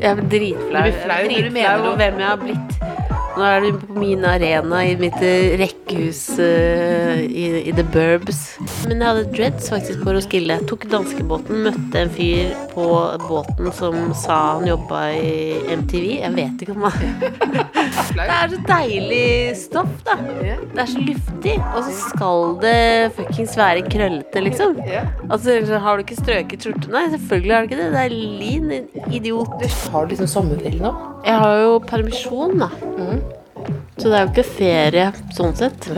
[0.00, 0.82] Jeg er dritflau.
[0.82, 2.91] Du blir flau når du mener hvem jeg har blitt.
[3.32, 8.40] Nå er du på min arena i mitt eh, rekkehus uh, i, i The Burbs.
[8.90, 10.58] Men jeg hadde dreads faktisk på Roskilde.
[10.58, 12.86] Jeg tok danskebåten, møtte en fyr på
[13.24, 15.32] båten som sa han jobba i
[15.80, 16.08] MTV.
[16.20, 17.00] Jeg vet ikke om han
[18.12, 19.24] Det er så deilig
[19.56, 20.18] stoff, da.
[20.20, 21.56] Det er så luftig.
[21.72, 22.76] Og så skal det
[23.16, 24.76] fuckings være krøllete, liksom.
[25.30, 26.92] Altså, Har du ikke strøket skjorte?
[26.92, 27.90] Nei, selvfølgelig har du ikke det.
[27.96, 28.70] Det er lin,
[29.08, 29.56] idiot.
[29.92, 30.92] Har du liksom sommerferie nå?
[31.24, 32.68] Jeg har jo permisjon, da.
[34.02, 35.02] Så det er jo ikke ferie
[35.36, 35.84] sånn sett.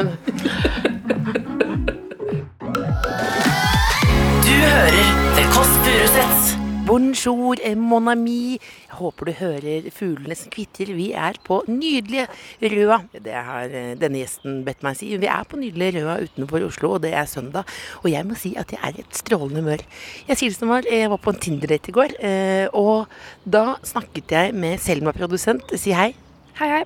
[4.44, 5.06] Du hører
[5.38, 6.50] The Kåss Furuseths.
[6.84, 8.58] Bonjour, eh, mon ami.
[8.58, 10.92] Jeg håper du hører fuglene som kvitter.
[10.92, 12.28] Vi er på nydelige
[12.60, 12.98] Røa.
[13.24, 15.08] Det har eh, denne gjesten bedt meg si.
[15.16, 17.64] Vi er på nydelige Røa utenfor Oslo, og det er søndag.
[18.02, 19.86] Og jeg må si at jeg er i et strålende humør.
[20.28, 23.08] Jeg sier det som var, jeg var på en Tinder-date i går, eh, og
[23.48, 25.72] da snakket jeg med Selma produsent.
[25.80, 26.12] Si hei.
[26.54, 26.82] Hei, hei.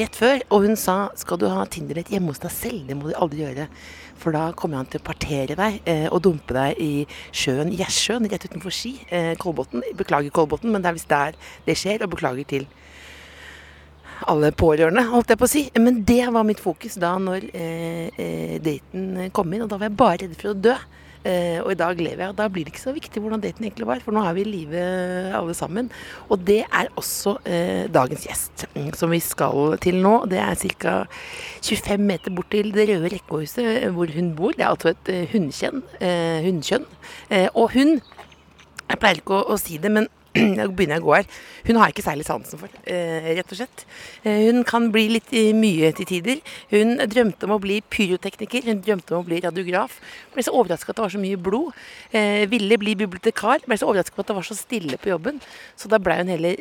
[0.00, 3.06] Rett før, og hun sa skal du ha Tinder-date hjemme hos deg selv, det må
[3.06, 3.68] du aldri gjøre.
[4.18, 8.26] For da kommer han til å partere deg eh, og dumpe deg i sjøen, Gjersjøen,
[8.32, 8.96] rett utenfor Ski.
[9.14, 9.84] Eh, Kolbotn.
[9.94, 12.66] Beklager Kolbotn, men det er visst der det skjer, og beklager til
[14.26, 15.64] alle pårørende, holdt jeg på å si.
[15.78, 19.86] Men det var mitt fokus da når eh, eh, daten kom inn, og da var
[19.86, 20.74] jeg bare redd for å dø.
[21.22, 23.66] Eh, og i dag lever jeg, og da blir det ikke så viktig hvordan daten
[23.66, 24.82] egentlig var, for nå er vi i live
[25.38, 25.90] alle sammen.
[26.28, 30.14] Og det er også eh, dagens gjest, mm, som vi skal til nå.
[30.30, 30.96] Det er ca.
[31.62, 34.56] 25 meter bort til det røde rekkehuset eh, hvor hun bor.
[34.56, 35.36] Det er altså et eh,
[36.00, 36.50] eh.
[37.30, 38.00] Eh, og hun
[38.92, 40.04] Jeg pleier ikke å, å si det, men
[40.56, 41.26] nå begynner jeg å gå her.
[41.66, 43.84] Hun har jeg ikke særlig sansen for, eh, rett og slett.
[44.24, 46.40] Eh, hun kan bli litt eh, mye til tider.
[46.72, 49.98] Hun drømte om å bli pyrotekniker, hun drømte om å bli radiograf.
[50.32, 51.76] Ble så overrasket at det var så mye blod.
[52.52, 55.40] Ville bli bibliotekar, ble så overrasket over at det var så stille på jobben.
[55.76, 56.56] Så da blei hun heller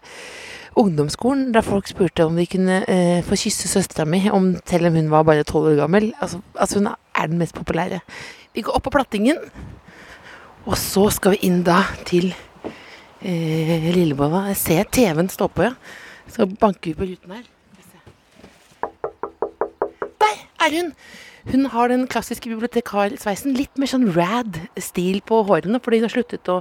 [0.75, 4.95] ungdomsskolen, da folk spurte om de kunne uh, få kysse søstera mi, om, selv om
[4.95, 6.13] hun var bare tolv år gammel.
[6.19, 8.00] Altså, altså hun er den mest populære.
[8.53, 9.38] Vi går opp på plattingen,
[10.66, 12.35] og så skal vi inn da til
[13.22, 14.48] eh, Lillebolla.
[14.52, 15.74] Jeg ser TV-en stå på, ja.
[16.32, 17.46] Så banker vi på ruten her.
[20.22, 20.94] Der er hun!
[21.48, 23.54] Hun har den klassiske bibliotekarsveisen.
[23.56, 26.58] Litt mer sånn rad stil på hårene, fordi hun har sluttet å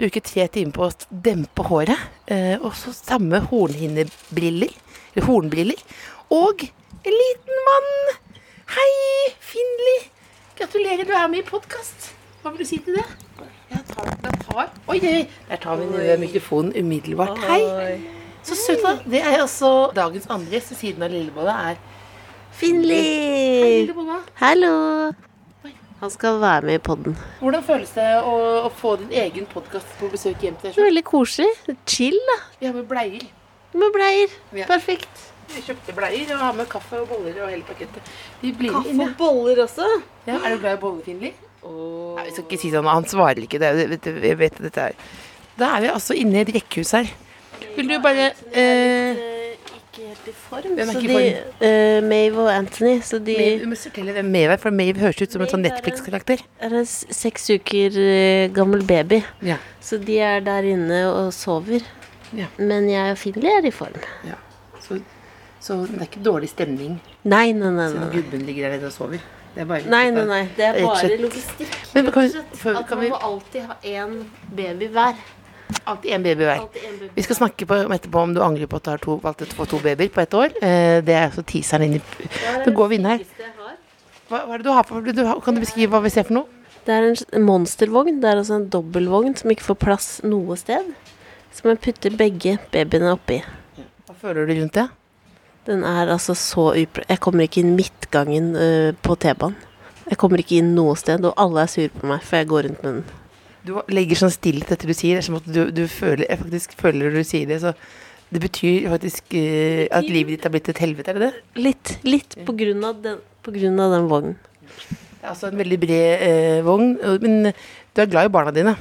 [0.00, 2.08] bruke tre timer på å dempe håret.
[2.32, 4.72] Eh, og så samme hornhinnebriller.
[5.12, 5.84] Eller hornbriller.
[6.32, 7.92] Og en liten mann.
[8.72, 8.90] Hei,
[9.44, 9.98] Finli.
[10.56, 12.14] Gratulerer, du er med i podkast.
[12.44, 13.02] Hva vil du si til det?
[13.70, 14.72] Jeg tar, jeg tar.
[14.92, 17.38] Oi, oi, der tar vi ned mikrofonen umiddelbart.
[17.48, 17.94] Hei.
[18.44, 18.98] Så søt, da.
[19.00, 21.78] Det er altså dagens andre gjest ved siden av Lillebolla er Hei,
[22.58, 22.98] Finli!
[24.42, 24.74] Hallo!
[26.02, 27.16] Han skal være med i podden.
[27.40, 28.34] Hvordan føles det å,
[28.68, 30.76] å få din egen podkast på besøk hjem til deg?
[30.76, 31.48] Er veldig koselig.
[31.88, 32.36] Chill, da.
[32.60, 33.24] Vi har med bleier.
[33.72, 34.36] Med bleier.
[34.52, 34.68] Ja.
[34.68, 35.30] Perfekt.
[35.54, 38.14] Vi kjøpte bleier og har med kaffe og boller og hele pakettet.
[38.68, 39.88] Kaffe og boller også.
[40.28, 41.32] Ja, er du glad i boller, Finli?
[41.64, 42.88] Nei, vi skal ikke si sånn.
[42.90, 43.58] Han svarer ikke.
[43.62, 43.70] Det,
[44.24, 44.96] jeg vet dette er
[45.58, 47.08] Da er vi altså inne i et rekkehus her.
[47.76, 49.22] Vil du bare eh,
[49.74, 50.74] Ikke helt i form.
[50.76, 54.14] Hvem er ikke i de, eh, Mave og Anthony, så de Maeve, Du må fortelle
[54.16, 56.42] hvem Maeve er, for Maeve høres ut som en sånn er Netflix-karakter.
[56.60, 59.20] er en seks uker uh, gammel baby.
[59.46, 59.60] Ja.
[59.82, 61.86] Så de er der inne og sover.
[62.34, 62.48] Ja.
[62.58, 64.00] Men jeg og Finli er i form.
[64.26, 64.40] ja.
[64.84, 64.98] Så,
[65.64, 67.86] så det er ikke dårlig stemning Nei, nei, nei.
[67.94, 68.08] nei.
[68.12, 69.22] gubben ligger der nede og sover.
[69.54, 70.42] Det er bare Nei, nei, nei.
[70.56, 71.74] Det er bare logistikk.
[71.94, 74.24] Men kan vi- for- At man må alltid ha én
[74.54, 75.14] baby hver.
[75.86, 76.68] Alltid en baby hver.
[77.14, 79.46] Vi skal snakke på, etterpå om du angrer på at du har to, valgt å
[79.54, 80.50] få to babyer på ett år.
[80.62, 83.18] Eh, det er altså teaseren inn i Hva er Nå går vi inn her.
[84.28, 86.34] Hva, hva er det du har for du, Kan du beskrive hva vi ser for
[86.34, 86.46] noe?
[86.84, 88.20] Det er en monstervogn.
[88.20, 90.84] Det er altså en dobbeltvogn som ikke får plass noe sted.
[91.52, 93.42] Som jeg putter begge babyene oppi.
[94.08, 94.88] Hva føler du rundt det?
[95.64, 97.04] Den er altså så upre...
[97.08, 99.56] Jeg kommer ikke inn midtgangen uh, på T-banen.
[100.04, 102.66] Jeg kommer ikke inn noe sted, og alle er sure på meg, for jeg går
[102.66, 103.22] rundt med den.
[103.64, 105.24] Du legger sånn stillhet etter du sier det.
[105.24, 107.62] Som at du, du føler, jeg faktisk føler du sier det.
[107.64, 107.72] Så
[108.34, 111.64] det betyr faktisk uh, at livet ditt har blitt et helvete, er det det?
[111.64, 114.36] Litt, litt på grunn av den, på grunn av den vognen.
[115.24, 116.98] Altså en veldig bred uh, vogn.
[117.24, 118.76] Men du er glad i barna dine.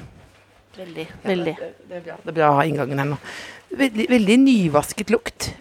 [0.76, 1.08] Veldig.
[1.24, 1.58] Veldig.
[1.60, 2.20] Det, det, er bra.
[2.20, 3.24] det er bra å ha inngangen her nå.
[3.74, 5.54] Veldig, veldig nyvasket lukt.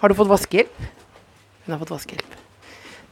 [0.00, 0.82] Har du fått vaskehjelp?
[1.64, 2.34] Hun har fått vaskehjelp.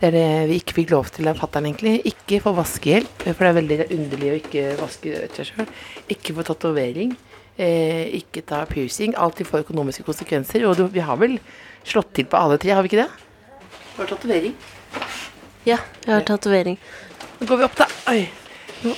[0.01, 1.95] Det er det vi ikke fikk lov til av fatter'n, egentlig.
[2.11, 5.71] Ikke få vaskehjelp, for det er veldig underlig å ikke vaske seg sjøl.
[6.13, 7.15] Ikke få tatovering.
[7.57, 9.15] Eh, ikke ta piercing.
[9.17, 10.67] Alltid får økonomiske konsekvenser.
[10.69, 11.39] Og du, vi har vel
[11.87, 13.09] slått til på alle tre, har vi ikke det?
[13.95, 14.55] Du har tatovering.
[15.65, 16.77] Ja, jeg har tatovering.
[17.41, 17.89] Nå går vi opp, da.
[18.13, 18.27] Oi.
[18.85, 18.93] Nå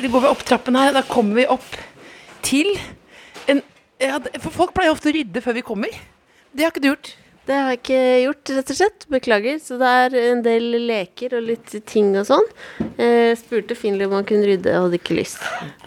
[0.00, 0.92] nå går vi opp trappen her.
[0.94, 1.74] Da kommer vi opp
[2.44, 2.70] til
[3.50, 3.60] en
[4.00, 5.98] ja, For folk pleier ofte å rydde før vi kommer.
[6.52, 7.12] Det har ikke du gjort.
[7.42, 9.04] Det har jeg ikke gjort, rett og slett.
[9.10, 9.58] Beklager.
[9.62, 12.48] Så det er en del leker og litt ting og sånn.
[13.00, 15.42] Jeg spurte Finley om han kunne rydde, og hadde ikke lyst.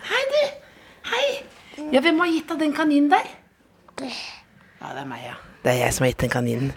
[0.09, 0.41] Hei, du.
[1.13, 1.25] Hei.
[1.93, 3.29] Ja, hvem har gitt deg den kaninen der?
[4.03, 5.35] Ja, det er meg, ja.
[5.63, 6.73] Det er jeg som har gitt den kaninen.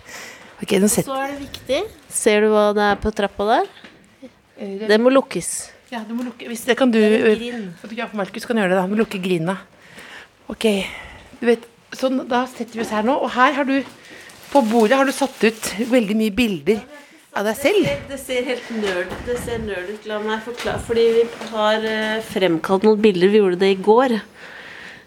[0.62, 1.82] Ok, nå Så er det viktig.
[2.10, 3.72] Ser du hva det er på trappa der?
[4.58, 5.50] Det må lukkes.
[5.88, 6.98] Ja, du må lukke Hvis det kan du.
[7.80, 8.86] Fotograf Markus kan gjøre det, da.
[8.86, 9.58] Du må lukke grina.
[10.50, 10.66] Ok.
[11.40, 11.66] Du vet,
[11.98, 13.78] sånn, da setter vi oss her nå, og her har du
[14.52, 16.80] På bordet har du satt ut veldig mye bilder
[17.36, 17.88] av deg selv.
[18.08, 20.06] Det ser helt nerd Det ser nerd ut.
[20.08, 20.80] La meg forklare.
[20.86, 23.28] Fordi vi har eh, fremkalt noen bilder.
[23.32, 24.16] Vi gjorde det i går.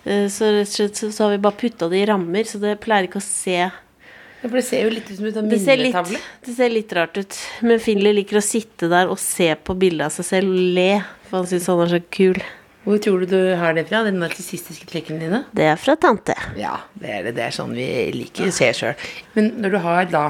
[0.05, 2.77] Eh, Så rett og slett så, har vi bare putta det i rammer, så det
[2.85, 5.59] pleier ikke å se Ja, For det ser jo litt ut som en sånn det
[5.61, 6.21] minnetavle.
[6.45, 7.35] det ser litt rart ut.
[7.61, 10.88] Men Finley liker å sitte der og se på bildet av seg selv og le.
[11.29, 12.39] For han syns han er så kul.
[12.83, 13.99] Hvor tror du du har det fra?
[14.07, 15.39] De narsissistiske trekkene dine?
[15.53, 16.33] Det er fra tante.
[16.57, 17.35] Ja, det er det.
[17.37, 17.85] Det er sånn vi
[18.15, 18.95] liker å se sjøl.
[19.35, 20.23] Men når du har da.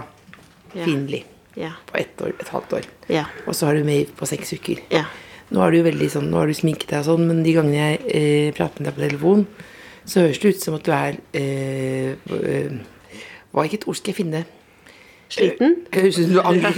[0.72, 1.24] Finli
[1.60, 1.74] Ja.
[1.92, 3.26] på ett år, et halvt år, Ja.
[3.46, 5.04] og så har du Maeve på seks uker Ja.
[5.52, 7.76] Nå har du veldig sånn, nå har du sminket deg og sånn, men de gangene
[7.76, 9.46] jeg eh, prater med deg på telefon,
[10.06, 12.72] så høres det ut som at du er eh, eh,
[13.52, 14.46] Hva ikke et ord skal jeg finne?
[15.30, 15.76] Sliten?
[15.92, 16.74] Høres ut som du angrer.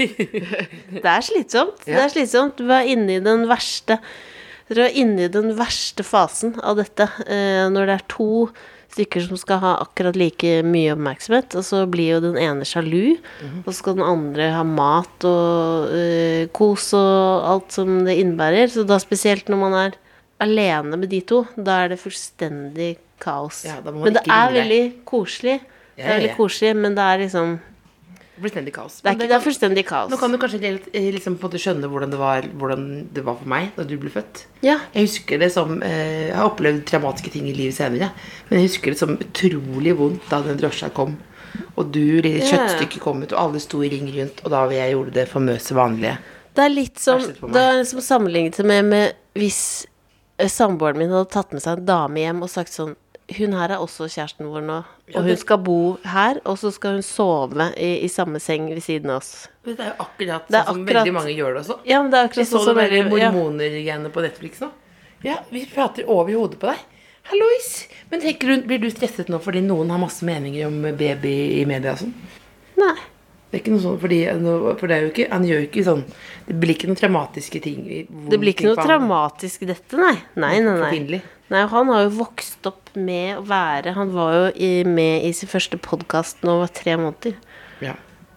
[1.04, 1.86] Det er slitsomt.
[1.86, 2.58] Det er slitsomt.
[2.58, 4.00] Du er inne i den verste
[4.70, 7.10] Dere er inne i den verste fasen av dette.
[7.28, 8.30] Eh, når det er to
[8.94, 13.18] stykker som skal ha akkurat like mye oppmerksomhet, og så blir jo den ene sjalu,
[13.64, 18.70] og så skal den andre ha mat og eh, kos og alt som det innebærer.
[18.70, 20.00] Så da spesielt når man er
[20.44, 23.64] alene med de to, da er det fullstendig kaos.
[23.66, 25.60] Ja, men det er veldig koselig.
[25.96, 27.58] Det er veldig koselig, men det er liksom
[28.34, 28.96] Fullstendig kaos.
[29.02, 30.10] Det er, ikke, det er fullstendig kaos.
[30.10, 33.76] Nå kan du kanskje eh, liksom skjønne hvordan det, var, hvordan det var for meg
[33.76, 34.48] da du ble født.
[34.66, 34.80] Ja.
[34.96, 38.10] Jeg husker det som eh, Jeg har opplevd traumatiske ting i livet senere.
[38.50, 41.20] Men jeg husker det som utrolig vondt da den drosja kom.
[41.78, 44.42] Og du, lille kjøttstykket kom ut, og alle sto i ring rundt.
[44.42, 46.18] Og da jeg gjorde det famøse vanlige.
[46.58, 47.22] Det er litt som.
[47.22, 49.62] Det er som sammenlignet med, med hvis
[50.42, 52.98] eh, samboeren min hadde tatt med seg en dame hjem og sagt sånn
[53.38, 54.78] Hun her er også kjæresten vår nå,
[55.16, 58.82] og hun skal bo her, og så skal hun sove i, i samme seng ved
[58.84, 59.48] siden av oss.
[59.64, 61.78] Men Det er jo akkurat sånn som akkurat- veldig mange gjør det også.
[61.88, 63.32] Ja, men det er Vi akkurat så sånn det som der veldig- ja.
[63.32, 64.70] mormoner-greiene på Netflix nå.
[65.24, 66.78] Ja, vi prater over hodet på deg.
[67.32, 67.88] Hallois!
[68.12, 71.66] Men tenker du, blir du stresset nå fordi noen har masse meninger om baby i
[71.66, 72.14] media og sånn?
[72.78, 72.96] Nei.
[73.54, 74.20] Det er ikke noe sånn, fordi,
[74.80, 76.04] for det er jo ikke, han gjør jo ikke sånn
[76.48, 77.86] Det blir ikke noen traumatiske ting.
[78.30, 80.18] Det blir ikke noe traumatisk dette, nei.
[80.36, 81.22] Nei, nei, nei.
[81.54, 85.34] Nei, han har jo vokst opp med å være Han var jo i, med i
[85.38, 87.34] sin første podkast da han var tre måneder.
[87.84, 87.94] Ja.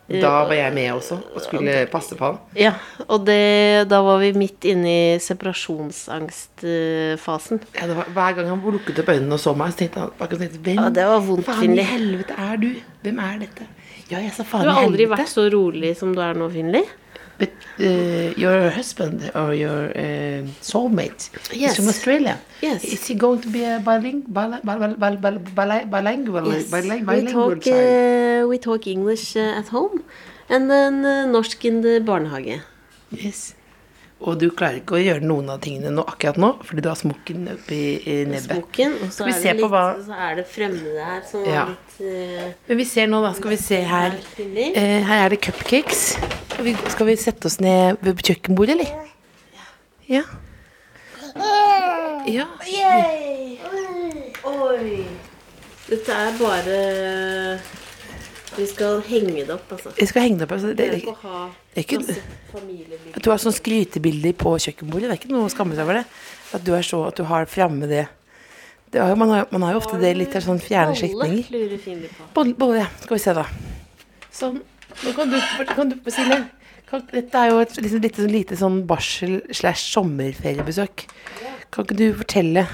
[0.06, 2.36] Da var jeg med også og skulle passe på han.
[2.54, 2.72] Ja,
[3.08, 7.60] og det, da var vi midt inne i separasjonsangstfasen.
[7.74, 10.10] Ja, det var, hver gang han lukket opp øynene og så meg, så tenkte han
[10.20, 12.70] bare, tenkte, Hvem Ja, det var vondt, faen i helvete er du?
[13.02, 13.64] Hvem er dette?
[14.12, 14.62] Ja, jeg sa faen i helvete.
[14.62, 16.82] Du har aldri vært så rolig som du er nå, Finli.
[17.38, 17.50] But
[17.80, 21.72] uh, your husband or your uh, soulmate Yes.
[21.72, 22.40] is from Australia.
[22.62, 22.84] Yes.
[22.84, 26.42] Is he going to be a biling, bil, bil, bil, bil, bil, bil, bilingual,
[27.04, 28.44] biling, we talk, child?
[28.44, 30.02] uh, we talk English uh, at home,
[30.48, 32.60] and then uh, norsk in the barnehage.
[33.10, 33.55] Yes.
[34.20, 36.96] Og du klarer ikke å gjøre noen av tingene nå, akkurat nå, fordi du har
[36.96, 38.48] smokken oppi i nebbet.
[38.62, 41.66] Smoken, og så er, det litt, hva- så er det fremmede her som Ja.
[41.66, 43.34] er litt uh, Men vi ser nå, da.
[43.36, 44.16] Skal vi se her.
[44.40, 46.16] Eh, her er det cupcakes.
[46.48, 49.12] Skal vi, skal vi sette oss ned ved kjøkkenbordet, eller?
[50.08, 50.22] Ja.
[52.26, 52.46] Ja.
[54.46, 55.04] Oi!
[55.86, 56.80] Dette er bare
[58.56, 59.92] Vi skal henge det opp, altså.
[59.98, 60.52] Vi skal henge det opp.
[60.56, 61.98] Altså, det, Det det, ikke
[63.16, 65.10] at du har sånn skrytebilder på kjøkkenbordet.
[65.10, 66.04] Det er ikke noe å skamme seg over det.
[66.56, 68.06] At du så, at du har framme det.
[68.92, 72.08] det er, man, har, man har jo ofte det litt sånn fjerne slektninger.
[72.34, 72.70] Bolle på.
[72.78, 72.88] Ja.
[73.02, 73.46] Skal vi se, da.
[74.32, 74.60] Sånn.
[75.04, 75.40] Nå kan du,
[75.74, 76.44] kan du Silje.
[77.10, 81.08] Dette er jo et liksom, lite, sånn lite sånn barsel slash sommerferiebesøk.
[81.74, 82.64] Kan ikke du fortelle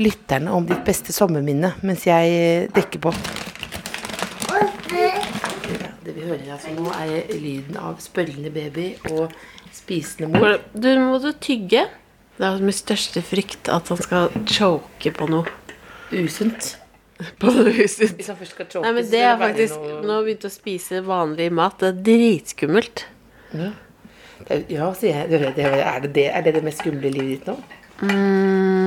[0.00, 3.14] lytterne om ditt beste sommerminne mens jeg dekker på?
[6.22, 9.32] Ja, hører altså nå, er lyden av spørrende baby og
[9.74, 10.58] spisende mor.
[10.74, 11.86] Du må du tygge.
[12.38, 15.50] Det er min største frykt at han skal choke på noe.
[16.12, 16.76] Usunt.
[17.38, 18.16] På noe usunt.
[18.18, 20.46] Hvis han først skal choke, Nei, men det er faktisk noe- Nå har han begynt
[20.48, 21.76] å spise vanlig mat.
[21.78, 23.04] Det er dritskummelt.
[23.54, 25.28] Er- Ja, sier jeg.
[25.30, 27.54] Det, det, er, det det, er det det mest skumle i livet ditt nå?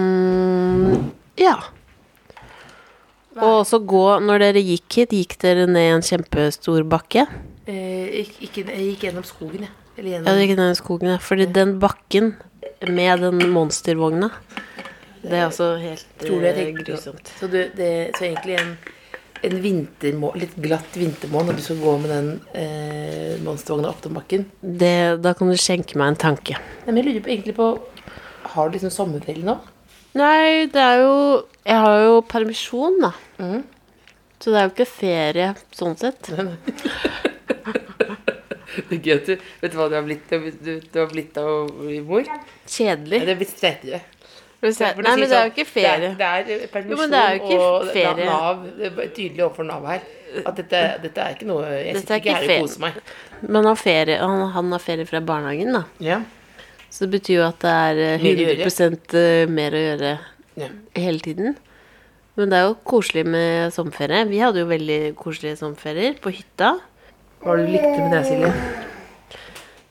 [0.05, 1.55] Mm, ja.
[3.43, 7.25] Og så gå Når dere gikk hit, gikk dere ned en kjempestor bakke?
[7.67, 9.73] Eh, ikke, ikke, jeg gikk gjennom skogen, jeg.
[9.97, 11.19] Eller Ja, du gikk ned skogen, ja.
[11.23, 12.35] Fordi den bakken
[12.85, 14.29] med den monstervogna,
[15.25, 17.31] det er altså helt jeg eh, grusomt.
[17.39, 18.75] Så, du, det, så egentlig en,
[19.47, 24.17] en vintermå, litt glatt vintermorgen når du skal gå med den eh, monstervogna opp den
[24.19, 24.45] bakken.
[24.61, 26.59] Det, da kan du skjenke meg en tanke.
[26.85, 27.71] Nei, men jeg lurer på, egentlig på
[28.53, 29.57] Har du liksom sommerferie nå?
[30.15, 31.15] Nei, det er jo
[31.65, 33.11] Jeg har jo permisjon, da.
[33.41, 33.63] Mm.
[34.39, 36.31] Så det er jo ikke ferie sånn sett.
[38.75, 41.37] Det er gøy at du Vet du hva du har blitt, du, du, har blitt
[41.39, 41.69] av
[42.03, 42.27] mor?
[42.67, 43.21] Kjedelig.
[43.21, 44.01] Ja, det er blitt å
[44.65, 46.09] Nei, men det er sånn, jo ikke ferie.
[46.17, 48.21] Det er, det er permisjon Jo, det er og.
[48.25, 50.05] Nav, det er tydelig overfor Nav her
[50.43, 52.97] at dette, dette er ikke noe Jeg sitter er ikke her og koser meg.
[53.45, 55.83] Men han har ferie, han, han har ferie fra barnehagen, da.
[56.03, 56.19] Ja.
[56.95, 60.11] Så det betyr jo at det er eh, Mye 100 mer å gjøre
[60.61, 60.69] ja.
[60.95, 61.57] hele tiden.
[62.39, 64.23] Men det er jo koselig med sommerferie.
[64.29, 66.77] Vi hadde jo veldig koselige sommerferier på hytta.
[67.43, 68.53] Hva var det du likte med det, Silje?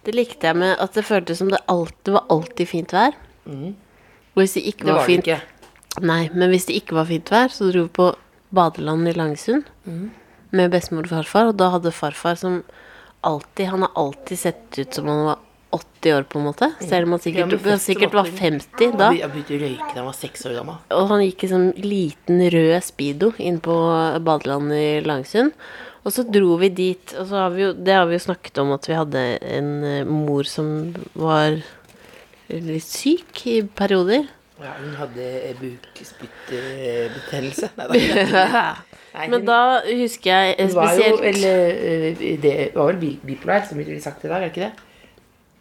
[0.04, 3.16] Det likte jeg med at det føltes som det alltid var alltid fint vær.
[3.44, 5.40] Og hvis det ikke Det var, det fint ikke.
[6.04, 8.11] Nei, men hvis det ikke var fint vær, så dro vi på
[8.54, 9.68] badeland i Langsund
[10.54, 12.62] med bestemor og farfar, og da hadde farfar som
[13.25, 15.38] alltid Han har alltid sett ut som han var
[15.76, 16.66] 80 år, på en måte.
[16.81, 19.09] Selv om han sikkert, han sikkert var 50 da.
[19.12, 20.76] Han begynte å røyke da han var seks år gammel.
[20.99, 23.75] Og han gikk i sånn liten rød speedo inn på
[24.26, 25.50] badelandet i Langsund.
[26.04, 28.59] Og så dro vi dit, og så har vi jo, det har vi jo snakket
[28.61, 29.21] om at vi hadde
[29.57, 30.66] en eh, mor som
[31.16, 31.57] var
[32.52, 34.26] litt syk i perioder.
[34.61, 35.25] Ja, hun hadde
[35.61, 37.69] bukspyttbetennelse.
[39.14, 39.28] Nei.
[39.31, 43.78] Men da husker jeg Hun var jo eller, eh, det var vel bi- bipolar, som
[43.78, 44.75] vi ville sagt i dag, er det ikke det?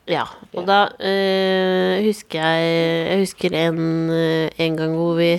[0.10, 2.72] Ja, og da eh, husker jeg
[3.08, 3.78] Jeg husker en,
[4.12, 5.38] eh, en gang hvor vi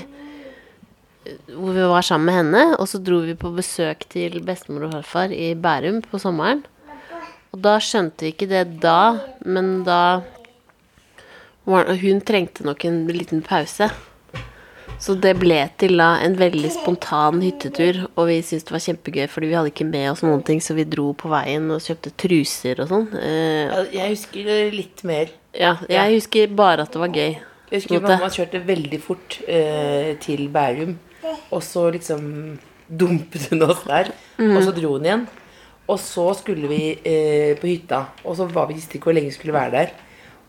[1.53, 4.95] Hvor vi var sammen med henne, og så dro vi på besøk til bestemor og
[4.95, 6.65] farfar i Bærum på sommeren.
[7.53, 10.21] Og da skjønte vi ikke det da, men da
[11.65, 13.89] Hun trengte nok en liten pause.
[15.03, 19.25] Så det ble til da en veldig spontan hyttetur, og vi syntes det var kjempegøy,
[19.29, 22.13] fordi vi hadde ikke med oss noen ting, så vi dro på veien og kjøpte
[22.23, 23.09] truser og sånn.
[23.19, 25.29] Eh, Jeg husker litt mer.
[25.53, 27.35] ja, jeg husker bare at det var gøy.
[27.71, 28.15] Jeg husker måte.
[28.15, 30.97] mamma kjørte veldig fort eh, til Bærum,
[31.51, 32.59] og så liksom
[32.89, 35.27] dumpet hun oss der, og så dro hun igjen.
[35.87, 39.29] Og så skulle vi eh, på hytta, og så var vi visste ikke hvor lenge
[39.29, 39.91] vi skulle være der.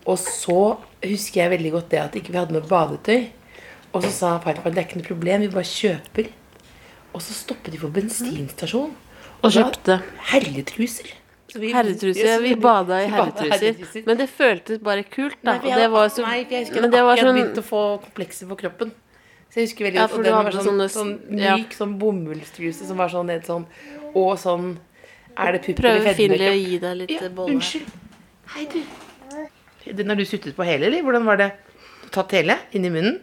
[0.06, 3.26] Og så husker jeg veldig godt det at ikke vi hadde noe badetøy.
[3.96, 6.28] Og så sa farfar det er ikke noe problem, vi bare kjøper.
[7.16, 8.90] Og så stoppet de på bensinstasjon.
[9.42, 10.00] Og kjøpte
[10.32, 11.12] herretruser.
[11.56, 12.26] Vi- herretruser.
[12.26, 14.02] Ja, vi bada i herretruser.
[14.06, 15.54] Men det føltes bare kult, da.
[15.62, 18.50] Nei, det var så nei, jeg husker Men det var sånn begynt å få komplekser
[18.50, 18.90] på kroppen.
[19.48, 21.54] Så jeg husker veldig Ja, godt, ja, og den var sånn, sånne- sånn ja.
[21.56, 23.64] myk sånn bomullstruse som var sånn helt sånn
[24.18, 24.66] Og sånn
[25.38, 27.54] Er det pupper Prøver i Finli å gi deg litt Ja, bolle.
[27.54, 27.88] unnskyld.
[28.52, 28.82] Hei, du.
[29.94, 31.00] Den har du suttet på hele, eller?
[31.06, 31.48] Hvordan var det?
[32.02, 33.20] Du tatt hele Inn i munnen?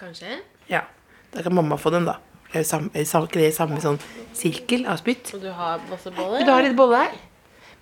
[0.00, 0.40] Kanskje?
[0.70, 0.84] Ja.
[1.30, 2.16] Da kan mamma få den, da.
[2.50, 3.98] Er det samme, er ikke det samme sånn
[4.34, 5.28] sirkel av spytt?
[5.36, 7.18] Og du har masse Du har litt bolle her.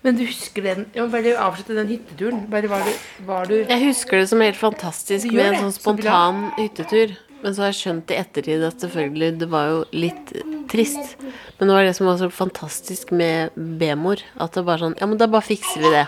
[0.05, 2.43] Men du husker den Jeg må bare avslutte den hytteturen.
[2.51, 2.91] Bare var du,
[3.27, 7.15] var du Jeg husker det som helt fantastisk med en sånn sånn så spontan hyttetur.
[7.39, 10.31] Men så har jeg skjønt i ettertid at selvfølgelig det var jo litt
[10.71, 11.15] trist.
[11.57, 14.21] Men det var det som var så fantastisk med B-mor.
[14.37, 16.05] At det bare sånn Ja, men da bare fikser vi det.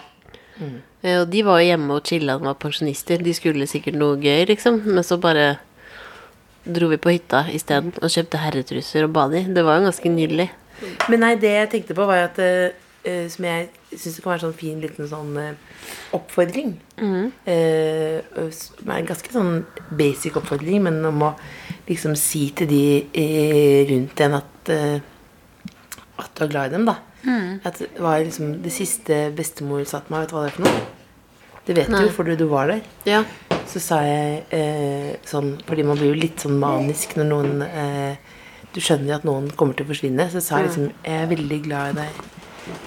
[0.59, 0.77] Mm.
[1.01, 3.23] Eh, Og de var jo hjemme og chilla, de var pensjonister.
[3.23, 4.83] De skulle sikkert noe gøy, liksom.
[4.85, 5.55] Men så bare
[6.65, 9.43] dro vi på hytta isteden og kjøpte herretruser og bad i.
[9.49, 10.47] Det var jo ganske nydelig.
[11.09, 12.73] Men nei, det jeg tenkte på var at eh,
[13.29, 15.79] Som jeg syns kan være sånn fin liten sånn uh,
[16.13, 16.75] oppfordring.
[17.01, 18.19] Eh,
[18.53, 19.63] som er en ganske sånn
[19.97, 21.31] basic oppfordring, men om å
[21.87, 22.83] liksom si til de
[23.89, 24.71] rundt en at
[26.21, 26.99] at du er glad i dem, da.
[27.65, 30.27] At det var liksom det siste bestemor sa til meg.
[30.27, 31.00] Vet du hva det er for noe?
[31.65, 31.99] Det vet Nei.
[32.01, 32.81] du jo, fordi du var der.
[33.05, 33.23] Ja.
[33.69, 38.15] Så sa jeg eh, sånn Fordi man blir jo litt sånn manisk når noen eh,
[38.73, 40.25] Du skjønner jo at noen kommer til å forsvinne.
[40.33, 42.19] Så sa jeg liksom Jeg er veldig glad i deg,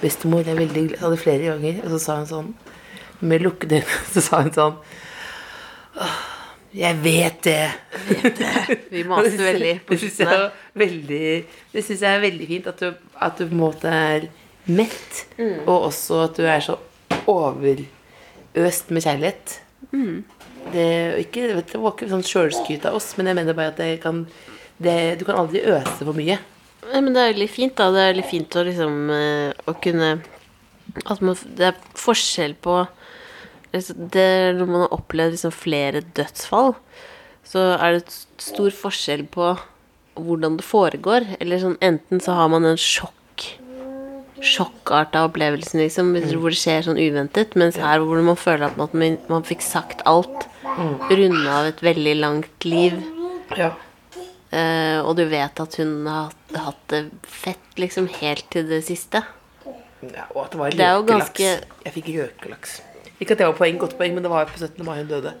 [0.03, 0.43] bestemor.
[0.43, 1.79] Jeg er veldig glad sa det flere ganger.
[1.85, 2.51] Og så sa hun sånn
[3.25, 4.77] Med lukkede øyne Så sa hun sånn
[5.95, 6.15] «Åh,
[6.75, 7.59] Jeg vet det.
[8.91, 10.49] Vi maste veldig på slutten.
[11.71, 12.67] det synes jeg er veldig fint.
[12.67, 12.89] At du,
[13.23, 14.27] at du på en måte er
[14.67, 15.61] mett, Mm.
[15.69, 16.75] og også at du er så
[18.55, 19.59] overøst med kjærlighet.
[19.91, 20.23] Mm.
[20.73, 20.87] Det,
[21.21, 23.99] ikke, vet, det var ikke sånn sjølskryt av oss, men jeg mener bare at det
[24.03, 24.25] kan
[24.77, 26.39] det, Du kan aldri øse for mye.
[26.85, 27.91] Ja, men det er veldig fint, da.
[27.93, 30.09] Det er veldig fint å liksom eh, Å kunne
[31.05, 32.75] At man Det er forskjell på
[33.73, 34.27] liksom, det,
[34.59, 36.75] Når man har opplevd liksom flere dødsfall,
[37.45, 39.53] så er det stor forskjell på
[40.15, 41.25] hvordan det foregår.
[41.39, 43.13] Eller sånn enten så har man en sjokk
[44.43, 47.55] sjokkarta opplevelsen, liksom, hvor det skjer sånn uventet.
[47.59, 50.47] Mens her hvor man føler at man, man fikk sagt alt.
[51.09, 52.97] Runde av et veldig langt liv.
[53.55, 53.71] Ja.
[54.55, 58.83] Eh, og du vet at hun har hatt, hatt det fett liksom helt til det
[58.87, 59.23] siste.
[60.05, 61.31] Ja, og at det var Det røkelaks.
[61.39, 62.81] ganske- Jeg fikk røkelaks.
[63.19, 64.83] Ikke at det var poeng, godt poeng, men det var på 17.
[64.85, 65.33] mai hun døde.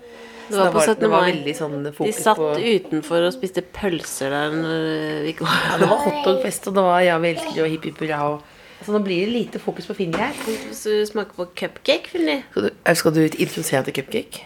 [0.49, 0.99] Det var på 17.
[1.01, 1.31] det var mai.
[1.31, 5.47] veldig sånn De satt på utenfor og spiste pølser der når vi går.
[5.71, 8.21] Ja, det var hotdogfest, og det var Ja, vi elsker og hipp hipp hurra.
[8.23, 8.43] og-
[8.79, 10.33] Altså, nå blir det lite fokus på Finni her.
[10.45, 14.43] Hvis du smaker på cupcake, Finni Skal du, eh, skal du introdusere til cupcake?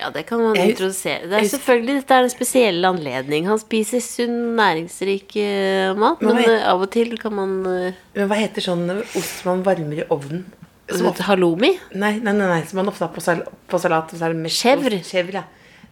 [0.00, 1.28] Ja, det kan man Jeg- introdusere.
[1.28, 3.44] Det er jeg- selvfølgelig Dette er en spesiell anledning.
[3.46, 7.66] Han spiser sunn, næringsrik eh, mat, Men men hva eh, av og til kan man
[7.66, 10.44] eh, Men hva heter sånn ost man varmer i ovnen?
[10.90, 11.78] Som ofte, Halloumi?
[11.94, 14.10] nei, nei, nei, nei, som man ofte har på, sal, på salat.
[14.12, 15.00] og Så er det Chèvre.
[15.04, 15.44] Chèvre, ja.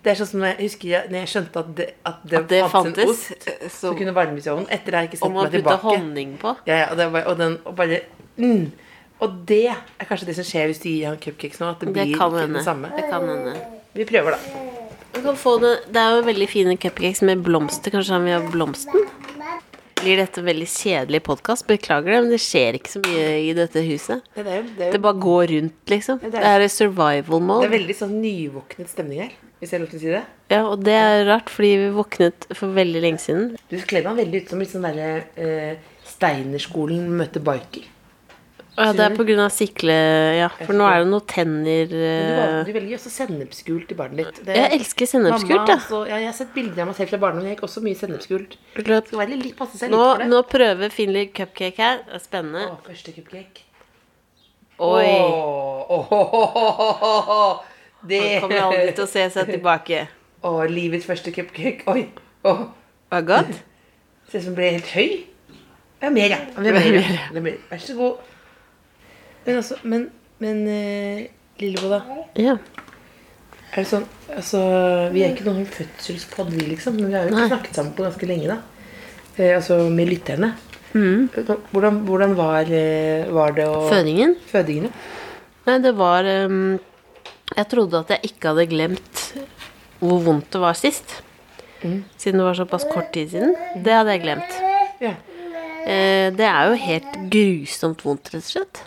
[0.03, 2.49] Det er sånn som jeg husker jeg, når jeg skjønte at det, at det, At
[2.49, 4.69] det fantes en ost som så- kunne varmes i ovnen.
[4.71, 6.57] Etter det har jeg ikke sett meg man Og man putta honning på?
[6.67, 8.01] Ja, ja, og, det var, og, den, og bare
[8.39, 8.73] mm.
[9.21, 11.71] Og det er kanskje det som skjer hvis du gir han cupcakes nå.
[11.73, 12.55] At det, Det blir kan ikke hende.
[12.55, 12.91] det samme.
[12.95, 13.57] Det kan hende.
[13.95, 14.39] Vi prøver, da.
[15.13, 17.91] Du kan få det, det er jo veldig fine cupcakes med blomster.
[17.91, 19.09] Kanskje han vil ha blomsten?
[19.99, 21.67] Blir dette en veldig kjedelig podkast?
[21.67, 24.23] Beklager det, men det skjer ikke så mye i dette huset.
[24.37, 26.21] Det er, jo, det er, Det bare går rundt, liksom.
[26.23, 29.33] Ja, det Det er- survival survival det er veldig sånn nyvåknet stemning her.
[29.59, 30.25] Hvis jeg har lov til å si det.
[30.55, 33.57] Ja, og det er rart, fordi vi våknet for veldig lenge siden.
[33.71, 37.89] Du kler meg veldig ut som litt sånn derre eh, Steinerskolen møter biker.
[38.79, 39.95] Ja, det er av sikle...
[40.39, 44.21] Ja, for nå er det noen tenner Du, eh, du velger også sennepsgult i barnet
[44.21, 44.37] ditt.
[44.47, 45.81] Det- Jeg elsker sennepsgult, jeg.
[46.07, 47.49] ja, jeg har sett bilder av meg selv fra barndommen.
[47.51, 48.55] Jeg gikk også mye sennepsgult.
[48.87, 49.01] Ja.
[49.91, 52.05] Nå, nå prøver Finley cupcake her.
[52.07, 52.69] Det er spennende.
[52.71, 53.67] Å, første cupcake.
[54.79, 55.11] Oi!
[55.11, 56.15] Åh, åh,
[57.35, 57.65] åh.
[58.07, 60.05] Det Han kommer aldri til å se seg tilbake.
[60.47, 61.83] Å, livets første cupcake.
[61.91, 62.07] Oi.
[62.47, 62.63] Åh.
[63.11, 63.63] Var det godt?
[64.31, 65.09] Ser ut som ble helt høy.
[65.99, 66.39] Ja, mer, ja.
[66.55, 67.25] Ja, mer, mer, ja.
[67.33, 67.57] Det er mer.
[67.71, 68.21] Vær så god.
[69.47, 70.05] Men altså, men,
[70.45, 71.25] men uh,
[71.59, 72.23] Lillebo, da.
[72.39, 72.59] Ja.
[73.73, 74.61] Er det sånn Altså,
[75.13, 76.99] vi er ikke noen fødselspodd, vi, liksom.
[77.01, 78.61] Men vi har jo ikke snakket sammen på ganske lenge, da.
[79.39, 80.53] Eh, altså med lytterne.
[80.93, 81.29] Mm.
[81.73, 84.37] Hvordan, hvordan var, eh, var det å Fødingen?
[84.51, 84.93] Fødingene?
[85.69, 86.79] Nei, det var ehm,
[87.57, 89.25] Jeg trodde at jeg ikke hadde glemt
[89.99, 91.19] hvor vondt det var sist.
[91.81, 93.57] Siden det var såpass kort tid siden.
[93.85, 94.61] Det hadde jeg glemt.
[95.03, 95.15] Ja.
[95.89, 98.83] Eh, det er jo helt grusomt vondt, rett og slett.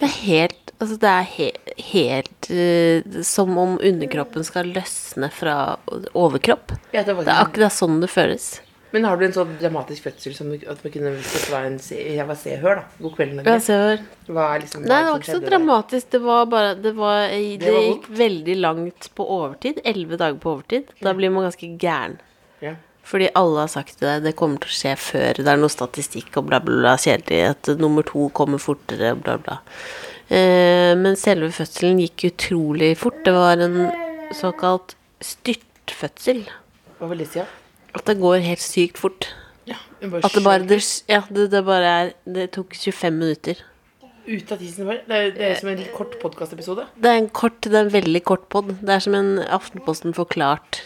[0.00, 1.46] Det er helt Altså, det er he
[1.90, 5.76] helt uh, som om underkroppen skal løsne fra
[6.16, 6.72] overkropp.
[6.94, 8.62] Ja, det Det er akkurat sånn det føles.
[8.90, 11.98] Men har du en så dramatisk fødsel som at man kunne det var en se,
[12.16, 13.02] jeg var sehør, da?
[13.04, 13.76] God kveld, Norge.
[14.26, 16.10] Hva er liksom Nei, det var ikke så dramatisk.
[16.10, 19.78] Det var bare Det, var, det, Det var gikk veldig langt på overtid.
[19.86, 20.90] Elleve dager på overtid.
[21.00, 22.18] Da blir man ganske gæren.
[22.64, 22.74] Ja.
[23.06, 25.38] Fordi alle har sagt til deg det kommer til å skje før.
[25.38, 26.96] Det er noe statistikk og bla, bla, bla.
[27.00, 27.40] Kjedelig.
[27.54, 29.60] At nummer to kommer fortere, bla, bla.
[30.30, 33.22] Eh, men selve fødselen gikk utrolig fort.
[33.26, 33.80] Det var en
[34.36, 36.44] såkalt styrtfødsel.
[36.98, 37.42] Hva det si?
[37.42, 37.48] Ja?
[37.94, 39.28] At det går helt sykt fort.
[39.66, 40.78] Ja, bare At det bare, det,
[41.10, 43.56] ja, det, det bare er Det tok 25 minutter.
[44.30, 45.00] ut av tisen vår.
[45.08, 46.84] Det er, det er som en kort podkastepisode.
[47.02, 48.68] Det er en kort, det er en veldig kort pod.
[48.80, 50.80] Det er som en Aftenposten forklart.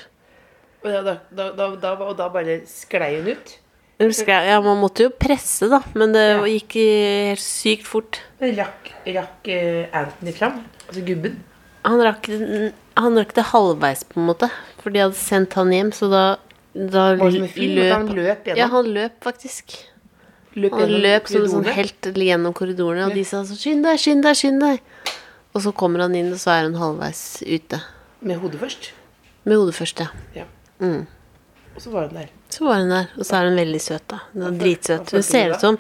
[0.85, 3.59] Og da, da, da, og da bare sklei hun ut.
[4.27, 6.41] Ja, man måtte jo presse, da, men det Ja.
[6.51, 8.19] gikk helt sykt fort.
[8.41, 10.65] Men rakk, rakk eh, Anthony fram?
[10.89, 11.37] Altså gubben?
[11.85, 12.27] Han rakk,
[12.97, 14.49] han rakk det halvveis, på en måte.
[14.83, 16.25] For de hadde sendt han hjem, så da,
[16.75, 17.09] da?
[17.15, 18.59] At han løp gjennom?
[18.59, 19.77] Ja, han løp faktisk.
[20.55, 23.99] Løp Han løp som en sånn helt gjennom korridorene, og de sa sånn 'skynd deg,
[23.99, 24.81] skynd deg', skynd deg.
[25.55, 27.81] Og så kommer han inn, og så er han halvveis ute.
[28.23, 28.91] Med hodet først.
[29.45, 30.09] Med hodet først, ja.
[30.35, 30.45] Ja.
[30.81, 31.07] Mm.
[31.75, 32.29] Og så var hun der.
[32.51, 34.21] Så var hun der, og så er hun veldig søt, da.
[34.33, 35.11] Hun er dritsøt.
[35.15, 35.79] Hun ser ut som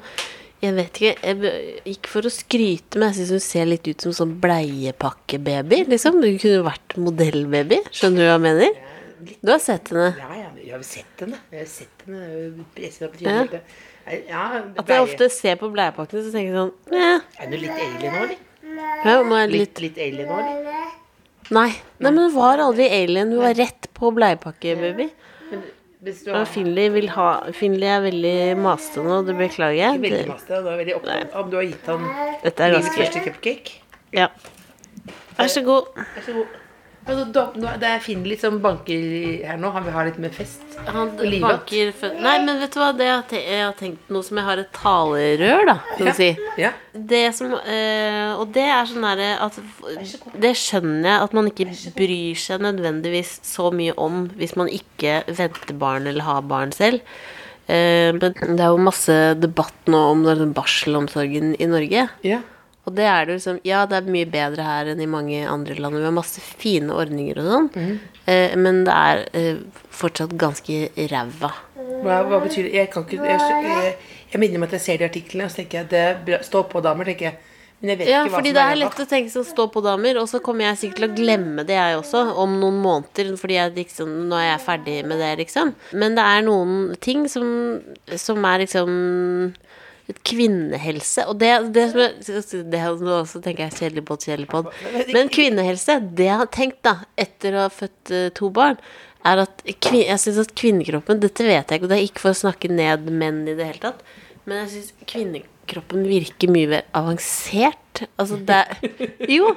[0.64, 4.00] Jeg vet ikke, jeg gikk for å skryte, men jeg syns hun ser litt ut
[4.00, 6.22] som sånn bleiepakkebaby, liksom.
[6.24, 7.82] Hun kunne vært modellbaby.
[7.92, 8.78] Skjønner du hva jeg mener?
[9.44, 10.14] Du har sett henne.
[10.16, 11.38] Ja, jeg har sett henne.
[11.52, 13.44] Jeg har sett henne presse opp Ja.
[14.28, 14.42] Ja,
[14.76, 18.12] At jeg ofte ser på bleiepakkene, så tenker jeg sånn eh, Er du litt alien
[18.12, 18.42] nå, eller?
[19.04, 19.14] ja,
[19.48, 20.64] Litt, litt litt alien nå, eller?
[20.64, 20.90] Nei.
[21.52, 23.32] Nei, men hun var aldri alien.
[23.32, 25.08] Hun var rett på bleiepakke-baby.
[26.28, 30.02] har Finley vil ha Finley er veldig masete nå, det beklager jeg.
[30.02, 32.04] veldig masete, du er veldig opptatt av om du har gitt ham
[32.44, 33.78] livets første cupcake.
[34.12, 34.28] Ja.
[35.38, 35.88] Vær så god.
[35.96, 36.60] Vær så god.
[37.04, 39.02] Altså, da, nå- det er Finley som banker
[39.44, 39.68] her nå.
[39.74, 40.62] Han vil ha litt mer fest.
[40.86, 41.10] Han
[41.42, 44.40] banker fø- Nei, men vet du hva, det jeg, har jeg har tenkt noe som
[44.40, 46.30] jeg har et talerør, da, kan du si.
[46.62, 46.70] Ja.
[46.94, 49.56] Det som øh, Og det er sånn derre at
[50.40, 51.66] Det skjønner jeg at man ikke
[51.98, 57.02] bryr seg nødvendigvis så mye om hvis man ikke venter barn eller har barn selv.
[57.64, 58.20] Uh, men
[58.56, 62.08] det er jo masse debatt nå om den barselomsorgen i Norge.
[62.24, 62.40] ja.
[62.84, 65.76] Og det er det liksom Ja, det er mye bedre her enn i mange andre
[65.80, 65.96] land.
[65.96, 67.70] Vi har masse fine ordninger og sånn.
[67.74, 67.94] mm.
[68.26, 69.62] eh, men det er eh,
[69.94, 71.52] fortsatt ganske ræva.
[72.04, 72.76] Hva, hva betyr det?
[72.76, 73.96] Jeg kan ikke Jeg, jeg,
[74.34, 76.62] jeg minner meg at jeg ser de artiklene, og så tenker jeg det står Stå
[76.72, 77.40] på, damer, tenker jeg.
[77.80, 79.48] Men jeg vet Ja, ikke hva fordi som det er lett å tenke som å
[79.48, 82.54] stå på damer, og så kommer jeg sikkert til å glemme det, jeg også, om
[82.60, 85.74] noen måneder, fordi jeg liksom Nå er jeg ferdig med det, liksom.
[85.92, 87.48] Men det er noen ting som,
[88.20, 88.94] som er liksom
[90.28, 94.60] kvinnehelse, og det, det det Nå tenker jeg kjedelig på, kjedelig på.
[95.14, 98.76] Men kvinnehelse, det jeg har tenkt da, etter å ha født eh, to barn,
[99.24, 102.24] er at kvin, jeg synes at kvinnekroppen, dette vet jeg ikke, og det er ikke
[102.26, 104.04] for å snakke ned menn i det hele tatt,
[104.44, 108.04] men jeg synes kvinnekroppen virker mye mer avansert.
[108.20, 108.60] Altså det
[109.32, 109.54] Jo,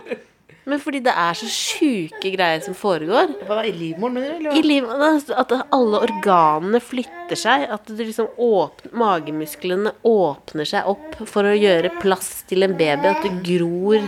[0.68, 3.30] men fordi det er så sjuke greier som foregår.
[3.48, 4.40] Hva da, I livmoren, mener du?
[4.42, 4.58] Eller?
[4.60, 7.64] I livmoren, at alle organene flytter seg.
[7.72, 13.14] At det liksom åpner, magemusklene åpner seg opp for å gjøre plass til en baby.
[13.14, 14.04] At det gror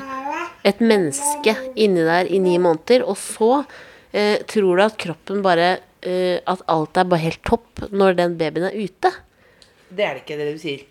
[0.68, 3.08] et menneske inni der i ni måneder.
[3.08, 3.64] Og så
[4.12, 5.72] eh, tror du at kroppen bare
[6.04, 9.16] eh, At alt er bare helt topp når den babyen er ute.
[9.90, 10.89] Det er det ikke det du sier.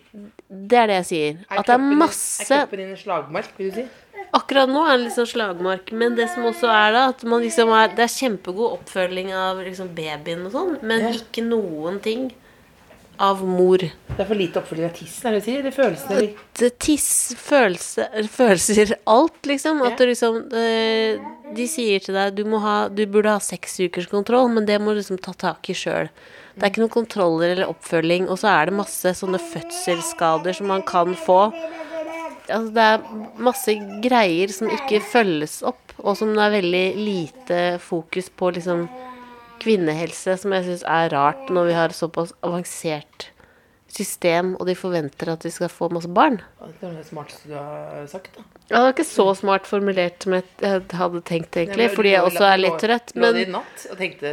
[0.49, 1.41] Det er det jeg sier.
[1.45, 3.87] Er At det er masse Er kroppen din en slagmark, vil du si?
[4.33, 7.41] Akkurat nå er det litt sånn slagmark, men det som også er da, at man
[7.41, 12.27] liksom er, det er kjempegod oppfølging av liksom babyen og sånn, men ikke noen ting
[13.19, 13.81] av mor.
[13.83, 15.59] Det er for lite oppfølging av tissen, er det du sier?
[15.59, 16.17] Eller følelsene?
[16.17, 16.73] Eller?
[16.79, 19.81] Tiss, følelse, følelser, alt liksom.
[19.83, 21.19] At du liksom eh,
[21.55, 24.93] De sier til deg du, ha, du burde ha seks ukers kontroll, men det må
[24.95, 26.07] du liksom ta tak i sjøl.
[26.55, 30.71] Det er ikke noen kontroller eller oppfølging, og så er det masse sånne fødselsskader som
[30.71, 31.41] man kan få.
[32.49, 37.61] Altså, det er masse greier som ikke følges opp, og som det er veldig lite
[37.83, 38.87] fokus på liksom
[39.61, 43.29] kvinnehelse, som jeg syns er rart når vi har såpass avansert
[43.89, 46.37] system, og de forventer at de skal få masse barn.
[46.61, 48.43] Det er det smarteste du har sagt, da.
[48.69, 50.45] Ja, det var ikke så smart formulert som jeg
[50.93, 53.15] hadde tenkt, egentlig, Nei, fordi jeg også er litt trøtt.
[53.17, 53.87] Men, natt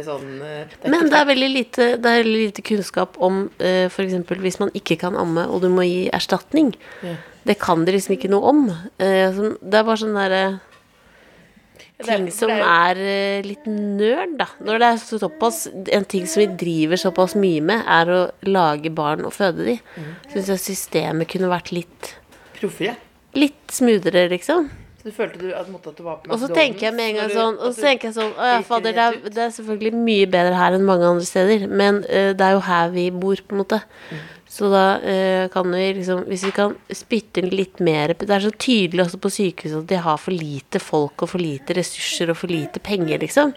[0.05, 3.87] sånn eh, det men det er veldig lite, det er veldig lite kunnskap om uh,
[3.89, 4.19] f.eks.
[4.45, 6.75] hvis man ikke kan amme, og du må gi erstatning.
[7.01, 7.17] Ja.
[7.47, 8.63] Det kan de liksom ikke noe om.
[9.01, 10.63] Uh, det er bare sånn derre er-
[12.05, 14.45] ting som er eh, litt nerd, da.
[14.63, 18.31] Når det er så- såpass En ting som vi driver såpass mye med, er å
[18.43, 19.79] lage barn og føde de.
[19.97, 20.13] Mm.
[20.33, 22.13] Syns jeg systemet kunne vært litt
[22.59, 22.95] proffere.
[23.33, 24.69] Litt smoothere, liksom.
[25.07, 27.11] Så du følte du at, måtte, at du var på Og så tenker jeg med
[27.11, 29.53] en gang sånn Og så tenker jeg sånn Å ja, fader, det er, det er
[29.55, 33.05] selvfølgelig mye bedre her enn mange andre steder, men uh, det er jo her vi
[33.15, 33.79] bor, på en måte.
[34.11, 34.25] Mm.
[34.57, 38.43] Så da uh, kan vi liksom Hvis vi kan spytte inn litt mer Det er
[38.43, 42.33] så tydelig også på sykehuset at de har for lite folk og for lite ressurser
[42.33, 43.53] og for lite penger, liksom.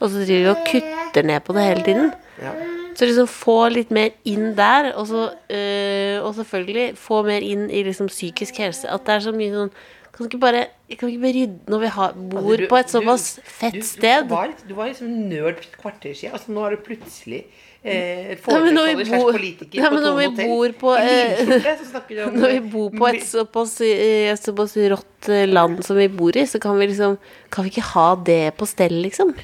[0.00, 2.14] Og så driver vi og kutter ned på det hele tiden.
[2.40, 2.54] Ja.
[2.94, 7.66] Så liksom få litt mer inn der, og så øh, Og selvfølgelig få mer inn
[7.70, 8.88] i liksom psykisk helse.
[8.90, 9.72] At det er så mye sånn
[10.14, 10.60] Kan du ikke bare,
[10.94, 13.74] kan vi ikke bare rydde når vi har, bor Altså, du- på et såpass fett
[13.74, 14.28] du, sted?
[14.28, 16.32] Du var, du var liksom nerd for et kvarter siden.
[16.38, 17.40] Altså, nå har du plutselig
[17.84, 20.48] eh, Ja, når vi slags bor- politiker Ja, men på når vi hotell.
[20.54, 21.44] bor på, eh,
[22.14, 26.06] du om Når vi bor på et såpass, eh, såpass rått eh, land som vi
[26.08, 27.18] bor i, så kan vi liksom
[27.50, 29.34] Kan vi ikke ha det på stell, liksom?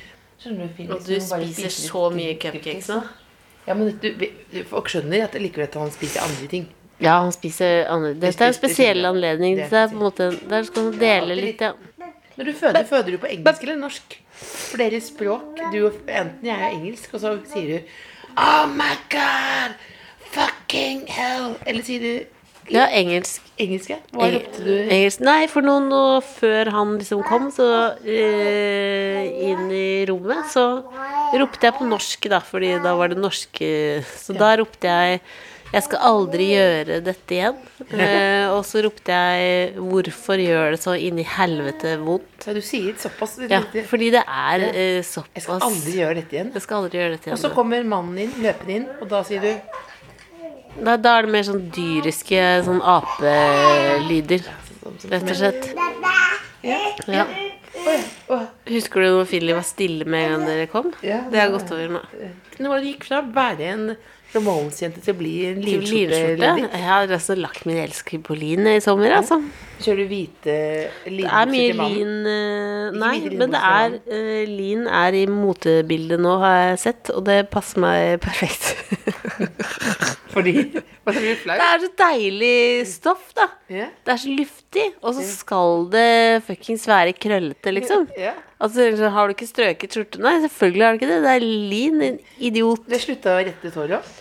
[0.40, 3.00] Skjønner du, Og du spiser så mye cupcakes, da.
[3.02, 3.02] nå.
[3.66, 6.64] Ja, men du, du, folk skjønner at likevel at han spiser andre ting.
[7.00, 8.34] Ja, han spiser annerledes.
[8.36, 9.56] Dette er en spesiell anledning.
[9.56, 11.72] det er på en måte Der skal man dele litt, ja.
[12.36, 14.18] Når du føder, føder du på engelsk eller norsk?
[14.40, 17.96] For deres språk du, Enten jeg er engelsk, og så sier du
[18.40, 19.74] Oh my God!
[20.30, 21.56] Fucking hell!
[21.66, 22.12] Eller sier du
[22.70, 23.42] Ja, engelsk.
[23.58, 23.90] engelsk?
[24.14, 24.70] Hva Eng- ropte du?
[24.94, 25.20] Engelsk.
[25.26, 27.66] Nei, for noen år før han liksom kom så
[28.06, 30.66] eh, inn i rommet, så
[31.34, 33.70] ropte jeg på norsk, da, fordi da var det norske
[34.22, 35.20] Så da ropte jeg
[35.70, 37.58] Jeg skal aldri gjøre dette igjen.
[37.94, 42.94] Eh, og så ropte jeg 'Hvorfor gjør det så inni helvete vondt?' Ja, du sier
[42.98, 43.38] såpass.
[43.48, 46.50] Ja, fordi det er eh, Jeg skal aldri gjøre dette igjen.
[46.54, 49.22] Jeg skal aldri gjøre dette igjen Og så kommer mannen din løpende inn, og da
[49.22, 49.54] sier du
[50.84, 54.44] Da, da er det mer sånn dyriske sånn apelyder,
[55.10, 55.74] rett og slett.
[56.62, 57.26] Ja.
[58.70, 60.92] Husker du når Philly var stille med en gang dere kom?
[61.02, 62.02] Det har gått over nå.
[62.60, 63.84] Nå var det gikk fra å være en
[64.34, 66.20] Ramones-jente til å bli en livskjorte?
[66.38, 69.40] Jeg har altså lagt min elsker på lin i sommer, altså.
[69.80, 70.54] Kjører du hvite
[71.06, 76.34] Det er mye lin uh, Nei, men det er eh, Lin er i motebildet nå,
[76.42, 78.74] har jeg sett, og det passer meg perfekt.
[80.34, 81.46] Fordi Hva blir du?
[81.48, 82.52] Det er så deilig
[82.90, 83.48] stoff, da.
[83.70, 83.90] Yeah.
[84.04, 86.10] Det er så luftig, og så skal det
[86.46, 88.08] fuckings være krøllete, liksom.
[88.20, 88.38] Yeah.
[88.60, 90.20] Altså, Har du ikke strøket skjorte?
[90.20, 91.20] Nei, selvfølgelig har du ikke det.
[91.24, 92.84] Det er lin, en idiot.
[92.84, 94.16] Du har slutta å rette ut håret òg?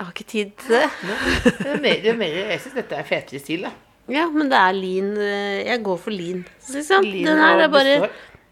[0.00, 0.84] Jeg har ikke tid til det.
[1.58, 3.72] Det er mer, det er mer, jeg syns dette er fetere stil, da.
[4.10, 5.12] Ja, men det er lin.
[5.16, 6.44] eh, Jeg går for lin.
[6.70, 7.04] Liksom.
[7.06, 8.08] lean Den her er bare,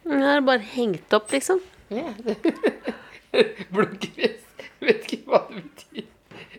[0.09, 1.61] den her er bare hengt opp, liksom.
[1.91, 2.13] Ja.
[3.75, 4.45] Blunkerfjes.
[4.85, 6.07] Vet ikke hva det betyr.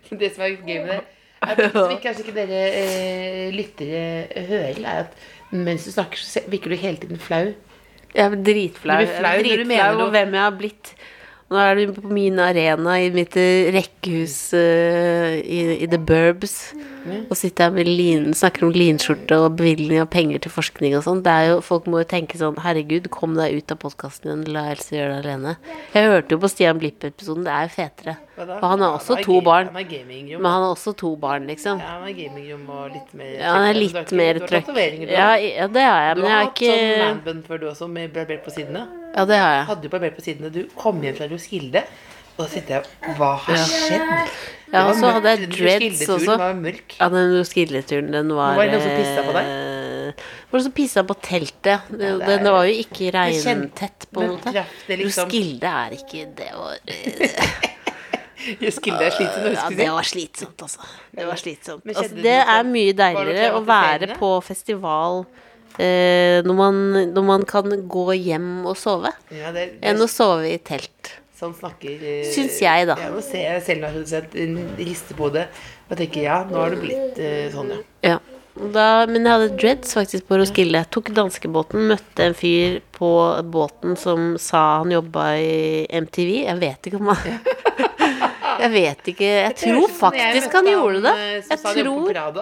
[0.10, 1.00] Men det som er gøy med det,
[1.40, 5.14] er at som kanskje ikke dere eh, lyttere hører, er at
[5.56, 7.54] mens du snakker, så virker du hele tiden flau.
[8.10, 8.98] Jeg er dritflau.
[9.00, 10.92] Du blir flau Jeg er dritflau over hvem jeg har blitt.
[11.50, 16.60] Nå er du på min arena i mitt eh, rekkehus uh, i, i The Burbs.
[17.10, 21.06] Og sitter her med lin, snakker om linskjorte og bevilgning av penger til forskning og
[21.08, 21.24] sånn.
[21.66, 24.44] Folk må jo tenke sånn Herregud, kom deg ut av podkasten din.
[24.54, 25.56] La Else gjøre det alene.
[25.96, 27.48] Jeg hørte jo på Stian Blipp-episoden.
[27.48, 28.16] Det er jo fetere.
[28.40, 29.72] Og han har også to barn.
[29.74, 31.82] Men han har også to barn, liksom.
[31.82, 34.70] Ja, han er gamingrom og litt mer Ja, han er litt mer trøkk.
[34.70, 35.34] du Ja,
[35.68, 36.22] det har jeg.
[36.22, 38.86] Men jeg har har hatt sånn ikke manbun før du også, med barbert på sidene.
[39.16, 39.66] Ja, det har jeg.
[39.72, 40.52] Hadde du barbert på sidene.
[40.54, 41.82] Du kom hjem fra Roskilde,
[42.38, 44.36] og da sitter jeg Hva har skjedd?
[44.72, 46.36] Ja, og så hadde jeg dreads også.
[46.38, 46.94] var mørk.
[47.00, 49.50] Ja, den Roskilde-turen, den var Var det noen som pisset på deg?
[49.50, 51.90] eh, Var det som pissa på teltet?
[51.90, 54.66] Det, Ja, det er- det var jo ikke regntett, på en men måte.
[54.88, 56.78] liksom- Roskilde er ikke Det var
[58.62, 59.52] Roskilde er slitsomt?
[59.58, 60.80] Ja, det var slitsomt, altså.
[61.12, 61.84] Det var slitsomt.
[61.92, 65.26] Altså, det er mye deiligere å være på festival
[65.78, 66.80] eh, når, man,
[67.14, 71.14] når man kan gå hjem og sove, Ja, det, det, enn å sove i telt.
[71.40, 72.98] sånn snakker eh, Syns jeg, da.
[73.00, 75.46] Jeg selv se jeg rister på det
[75.90, 77.82] og tenker ja, nå har det blitt eh, sånn, ja.
[78.16, 78.18] Ja.
[78.60, 80.82] Da, men jeg hadde dreads faktisk på Roskilde.
[80.92, 83.08] Tok danskebåten, møtte en fyr på
[83.48, 86.32] båten som sa han jobba i MTV.
[86.44, 87.40] Jeg vet ikke om han
[88.60, 89.30] Jeg vet ikke.
[89.46, 91.14] Jeg tror faktisk han gjorde det.
[91.16, 92.42] eh, Jeg tror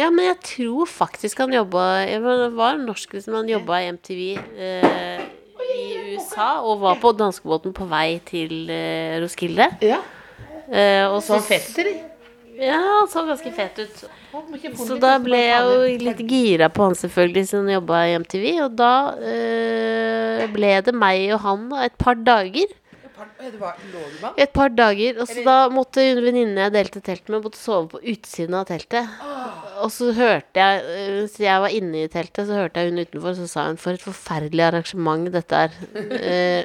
[0.00, 2.20] Ja, men jeg tror faktisk han jobba Det
[2.56, 4.22] var norsk, hvis Han jobba i MTV
[4.56, 5.26] eh,
[5.70, 9.68] i USA og var på danskebåten på vei til eh, Roskilde.
[9.84, 10.00] Ja,
[10.70, 12.02] Eh, og så han fett, eller?
[12.60, 14.02] Ja, han så ganske fet ut.
[14.78, 18.44] Så da ble jeg jo litt gira på han selvfølgelig, siden han jobba i MTV.
[18.66, 22.76] Og da eh, ble det meg og han et par dager.
[24.36, 27.88] Et par dager, og så da måtte en venninne jeg delte telt med, måtte sove
[27.94, 29.10] på utsiden av teltet.
[29.84, 33.36] Og så hørte jeg eh, jeg var inne i teltet, så hørte jeg hun utenfor,
[33.38, 35.80] så sa hun for et forferdelig arrangement dette er.
[36.20, 36.64] Eh,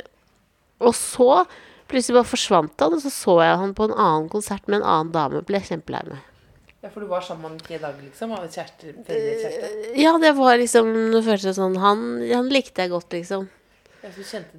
[0.84, 1.46] og så
[1.88, 4.88] plutselig bare forsvant han, og så så jeg han på en annen konsert med en
[4.92, 5.44] annen dame.
[5.48, 6.24] Ble kjempelei meg.
[6.84, 8.34] Ja, for du var sammen med ham i tre dager, liksom?
[8.36, 9.70] Av kjæreste, kjæreste.
[9.98, 13.48] Ja, det var liksom Det føltes sånn han, han likte jeg godt, liksom.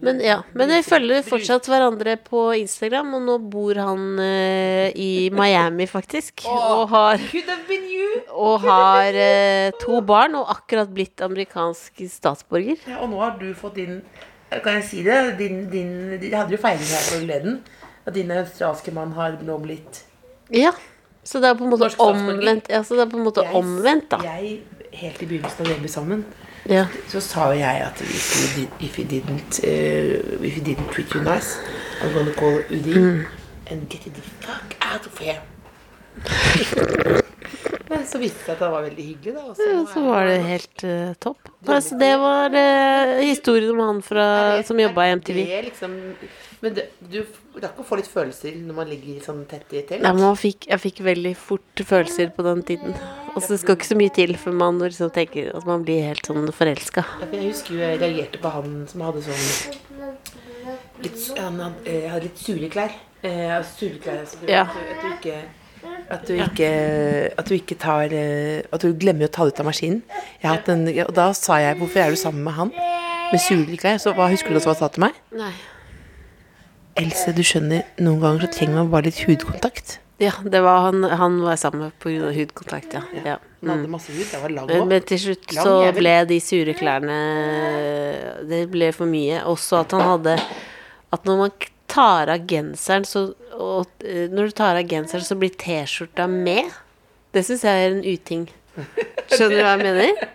[0.05, 5.29] Men ja, men jeg følger fortsatt hverandre på Instagram, og nå bor han uh, i
[5.35, 6.47] Miami, faktisk.
[6.51, 7.23] Og har,
[8.35, 12.83] og har uh, to barn, og akkurat blitt amerikansk statsborger.
[12.91, 14.01] Ja, og nå har du fått din
[14.63, 15.39] Kan jeg si det?
[15.41, 17.57] Din, din, de hadde jo feiring her på Gleden.
[18.07, 20.05] At din australske mann har nå blitt
[20.55, 20.71] Ja.
[21.27, 22.69] Så det er på en måte omvendt.
[22.71, 24.21] Ja, så det er på en måte Jeg- omvendt, da.
[24.23, 24.61] Jeg,
[24.93, 26.23] helt i begynnelsen da vi ble sammen,
[26.69, 26.87] Ja.
[27.09, 31.15] så sa jo jeg at if you, if you didn't uh, If you didn't treat
[31.15, 31.59] you nice,
[32.03, 33.27] I'm gonna call UDI Mm.
[33.71, 35.41] and get the fuck out of here.
[37.89, 39.43] Men så viste det seg at det var veldig hyggelig, da.
[39.53, 41.51] Også, Ja, så var det helt uh, topp.
[41.71, 44.25] Altså, det var uh, historien om han fra,
[44.67, 45.39] som jobba i MTV.
[45.47, 45.95] Det liksom,
[46.65, 47.21] men det, du
[47.63, 50.03] rakk å få litt følelser når man ligger sånn tett i telt?
[50.03, 52.97] Nei, men fikk, jeg fikk veldig fort følelser på den tiden.
[53.37, 56.25] Og så skal ikke så mye til før man liksom tenker at man blir helt
[56.25, 57.05] sånn forelska.
[57.33, 59.45] Jeg husker jo jeg reagerte på han som hadde sånn
[61.05, 62.97] litt, Han hadde, eh, hadde litt sure klær.
[63.23, 64.65] Eh, sure klær altså, du, Ja.
[64.65, 65.37] at, du, du ikke
[66.09, 66.71] at du ikke
[67.39, 70.03] At du ikke tar eh, At du glemmer å ta det ut av maskinen.
[70.43, 72.73] En, og da sa jeg 'Hvorfor er du sammen med han?'
[73.33, 73.99] Med sure klær.
[73.99, 75.13] Så hva husker du at han sa til meg?
[75.35, 75.53] Nei.
[76.97, 79.99] Else, du skjønner, noen ganger så trenger man bare litt hudkontakt.
[80.19, 82.31] Ja, det var han, han var sammen med pga.
[82.33, 83.03] hudkontakt, ja.
[83.25, 83.35] ja.
[83.61, 84.25] Hun hadde masse hud.
[84.43, 84.89] Var lang Men, òg.
[84.89, 87.17] men til slutt Lang så ble de sure klærne
[88.49, 89.43] Det ble for mye.
[89.45, 90.37] Også at han hadde
[91.13, 91.53] At når man
[91.87, 93.27] tar av genseren, så
[93.57, 96.73] og, eh, Når du tar av genseren, så blir T-skjorta med.
[97.33, 98.49] Det syns jeg er en uting.
[99.31, 100.25] Skjønner du hva jeg mener?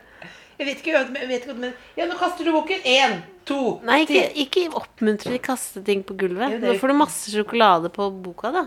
[0.61, 2.83] Jeg vet ikke, jeg vet ikke, men Ja, nå kaster du boken.
[2.85, 3.15] Én,
[3.49, 6.51] to, Nei, ikke, ikke oppmuntre til å kaste ting på gulvet.
[6.53, 8.61] Ja, er- Nå får du masse sjokolade på boka, da.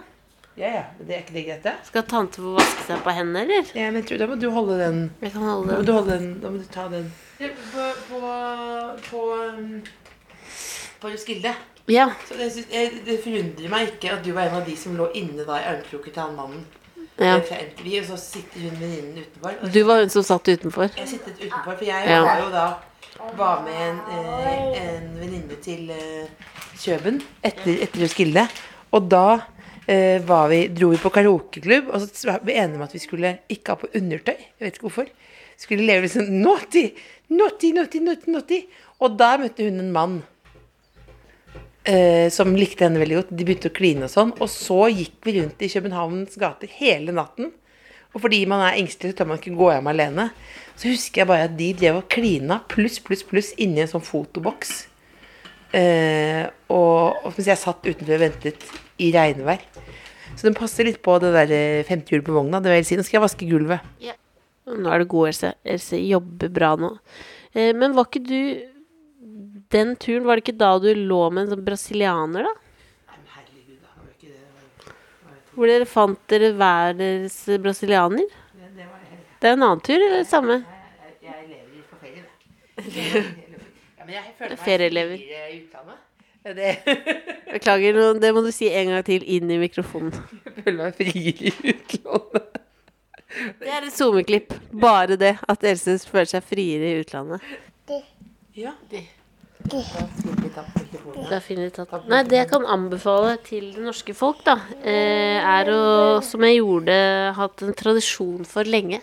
[0.57, 0.83] Ja, ja.
[0.99, 1.73] men Det er ikke det greit, det?
[1.89, 3.71] Skal tante få vaske seg på hendene, eller?
[3.75, 5.93] Ja, men jeg tror, da må du holde den Jeg kan holde Da må du
[5.97, 6.29] holde den.
[6.45, 7.09] Da må du ta den.
[7.41, 8.21] På, på,
[9.11, 9.83] på, um,
[11.01, 11.55] på Roskilde
[11.91, 12.07] Ja.
[12.29, 15.45] så det, det forundrer meg ikke at du var en av de som lå inne
[15.45, 16.63] da i armkroken til han mannen.
[17.19, 17.35] ja.
[17.45, 19.59] Fra MTV, og så sitter hun venninnen utenfor.
[19.75, 20.89] Du var hun som satt utenfor.
[20.97, 22.23] Jeg sittet utenfor, for jeg Ja.
[22.25, 22.67] var jo da
[23.39, 26.27] var med en, eh, en venninne til eh,
[26.81, 28.47] Kjøben etter, etter Roskilde.
[28.95, 29.41] Og da
[29.85, 33.35] var vi, dro vi på karaokeklubb, og så var vi enige om at vi skulle
[33.53, 34.39] ikke ha på undertøy.
[34.39, 35.11] Jeg vet ikke hvorfor.
[35.61, 36.87] Skulle leve liksom naughty,
[37.29, 38.61] naughty, naughty, naughty, naughty.
[39.05, 40.17] Og da møtte hun en mann
[41.85, 43.35] eh, som likte henne veldig godt.
[43.35, 44.33] De begynte å kline og sånn.
[44.41, 47.53] Og så gikk vi rundt i Københavns gater hele natten.
[48.15, 50.29] Og fordi man er engstelig, så tør man ikke gå hjem alene.
[50.79, 54.07] Så husker jeg bare at de drev og klina pluss, pluss, pluss inni en sånn
[54.07, 54.75] fotoboks.
[55.75, 58.67] Eh, og, og mens jeg satt utenfor og ventet
[59.03, 59.63] i regnvær.
[60.35, 62.61] Så den passer litt på det der eh, femte hjulet på vogna.
[62.63, 62.97] Det vil si.
[62.99, 63.81] Nå skal jeg vaske gulvet.
[64.65, 65.55] Nå er du god, Else.
[65.65, 66.93] Else jobber bra nå.
[67.55, 68.71] Eh, men var ikke du
[69.75, 72.53] Den turen, var det ikke da du lå med en sånn brasilianer, da?
[75.55, 78.27] Hvor dere fant dere hver deres brasilianer?
[79.41, 80.57] Det er en annen tur, eller det samme?
[81.23, 82.25] Jeg lever på ferie,
[82.79, 83.25] det.
[83.99, 85.19] Ja, men jeg føler meg Ferielever.
[85.21, 86.04] i utlandet.
[86.45, 86.77] Det,
[87.55, 90.13] Beklager, det må du si en gang til inn i mikrofonen.
[90.45, 92.61] jeg føler meg friere i utlandet.
[93.61, 94.53] Det er et SoMe-klipp.
[94.79, 95.35] Bare det.
[95.49, 97.55] At Else føler seg friere i utlandet.
[98.55, 98.77] Ja.
[98.91, 99.07] Det.
[99.65, 101.25] Da vi på mikrofonen.
[101.31, 102.07] Det er fint tatt.
[102.13, 106.61] Nei, det jeg kan anbefale til det norske folk, da, eh, er å, som jeg
[106.61, 106.99] gjorde,
[107.41, 109.01] hatt en tradisjon for lenge,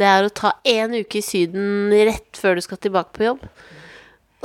[0.00, 3.44] det er å ta en uke i Syden rett før du skal tilbake på jobb.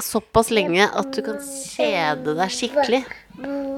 [0.03, 3.03] Såpass lenge at du kan kjede deg skikkelig.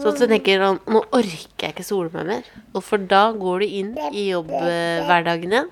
[0.02, 2.44] Så at du tenker "Nå- nå orker jeg ikke sole meg mer.
[2.74, 5.70] Og for da går du inn i jobbhverdagen igjen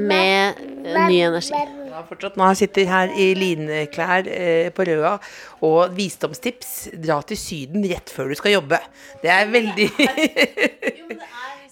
[0.00, 0.56] med
[0.86, 1.52] eh, ny energi.
[1.90, 2.36] Ja, fortsatt.
[2.40, 5.18] Nå sitter jeg her i lineklær eh, på Røa
[5.66, 6.88] og visdomstips.
[6.96, 8.78] Dra til Syden rett før du skal jobbe.
[9.22, 9.88] Det er veldig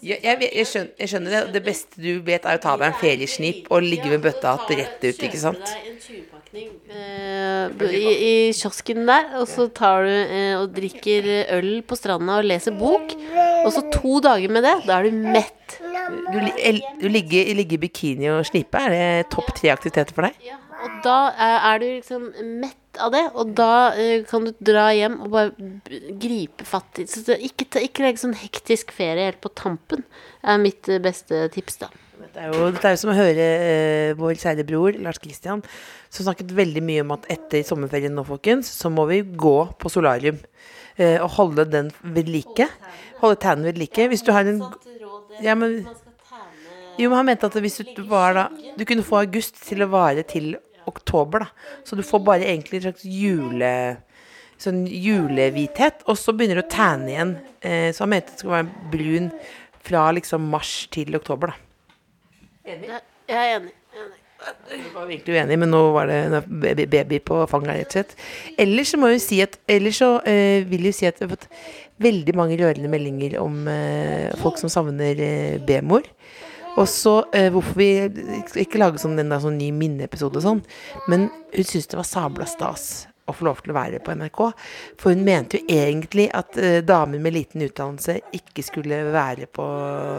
[0.03, 1.43] jeg, jeg, jeg, skjønner, jeg skjønner det.
[1.57, 5.01] Det beste du vet, er å ta deg en feriesnip og ligge med bøtta rett
[5.09, 5.77] ut, ikke sant?
[6.49, 8.13] 20-pakning eh, i,
[8.49, 12.77] i kiosken der, og så tar du eh, og drikker øl på stranda og leser
[12.77, 13.15] bok.
[13.65, 15.79] Og så to dager med det, da er du mett.
[16.33, 16.39] Du,
[17.03, 18.81] du ligger, ligger i bikini og snipe.
[18.81, 20.39] Er det topp tre aktiviteter for deg?
[20.47, 20.59] Ja.
[20.79, 22.29] Og da er, er du liksom
[22.63, 25.71] mett av det, og da uh, kan du dra hjem og bare
[26.23, 30.05] gripe fatt i Så ikke, ikke legge sånn hektisk ferie helt på tampen,
[30.43, 31.91] er mitt eh, beste tips, da.
[32.19, 35.63] Dette er jo, dette er jo som å høre eh, vår kjære bror Lars Kristian,
[36.11, 39.93] som snakket veldig mye om at etter sommerferien nå, folkens, så må vi gå på
[39.93, 40.39] solarium.
[40.99, 42.67] eh, og holde den ved like.
[43.21, 44.09] Holde tærne ved like.
[44.11, 44.63] Hvis du har en
[45.41, 45.87] Ja, men
[46.99, 49.91] Jo, men han mente at hvis du var da Du kunne få august til å
[49.93, 50.57] vare til
[50.89, 51.47] oktober, da.
[51.85, 53.71] Så du får bare egentlig en slags jule
[54.59, 57.33] sånn julehvithet, og så begynner du å tanne igjen.
[57.63, 59.29] Eh, så han mente det skulle være brun
[59.87, 61.68] fra liksom mars til oktober, da.
[62.69, 63.75] Jeg er enig.
[63.97, 64.19] enig.
[64.71, 66.61] Jeg var virkelig uenig, men nå var det en
[66.93, 68.13] baby, på fanget, rett og slett.
[68.61, 71.33] Ellers så må jeg si at Ellers så uh, vil jeg si at vi har
[71.33, 71.49] fått
[71.99, 76.07] veldig mange rørende meldinger om uh, folk som savner uh, B-mor.
[76.79, 77.91] Og så uh, hvorfor vi
[78.63, 80.65] ikke- lage sånn, en sånn ny minneepisode og sånn,
[81.11, 81.27] men
[81.57, 84.43] hun syntes det var sabla stas å få lov til å være på NRK.
[85.01, 89.69] For hun mente jo egentlig at eh, damer med liten utdannelse ikke skulle være på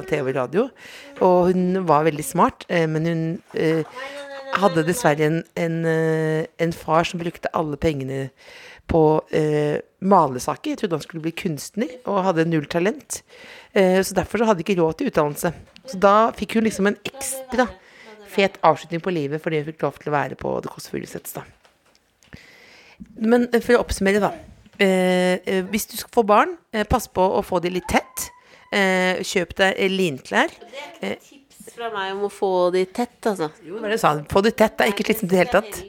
[0.09, 0.65] TV og radio.
[1.25, 3.23] Og hun var veldig smart, eh, men hun
[3.57, 4.01] eh,
[4.59, 8.29] hadde dessverre en, en, eh, en far som brukte alle pengene
[8.89, 9.03] på
[9.35, 10.73] eh, malesaker.
[10.73, 13.21] Jeg trodde han skulle bli kunstner, og hadde null talent.
[13.73, 15.53] Eh, så derfor så hadde ikke råd til utdannelse.
[15.91, 17.69] Så da fikk hun liksom en ekstra
[18.29, 21.33] fet avslutning på livet fordi hun fikk lov til å være på Det Kåss Furuseths,
[21.37, 21.45] da.
[23.19, 24.31] Men eh, for å oppsummere, da.
[24.79, 28.29] Eh, eh, hvis du skal få barn, eh, pass på å få de litt tett.
[28.71, 30.53] Eh, kjøp deg linklær.
[31.01, 33.49] Det er ikke tips fra meg om å få de tett, altså.
[33.65, 34.13] Jo, det sa?
[34.31, 35.81] Få de tett, det er ikke slitsomt i det hele tatt.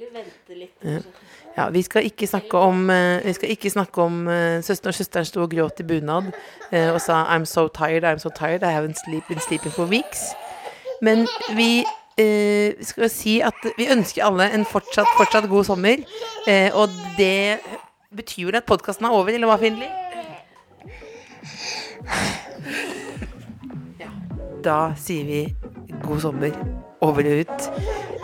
[0.82, 1.00] Ja.
[1.56, 4.20] Ja, vi skal ikke snakke om, eh, vi skal ikke snakke om
[4.62, 6.30] søsteren og søsteren sto og gråt i bunad
[6.72, 10.32] og sa 'I'm so tired, I'm so tired, I haven't sleep, been sleeping for weeks'.
[11.02, 11.84] Men vi
[12.20, 16.02] eh, skal si at vi ønsker alle en fortsatt, fortsatt god sommer.
[16.46, 17.58] Eh, og det
[18.14, 19.88] betyr vel at podkasten er over, eller hva, Findley?
[24.00, 24.10] Ja.
[24.64, 25.42] Da sier vi
[26.04, 26.54] god sommer.
[27.00, 27.68] Over og ut.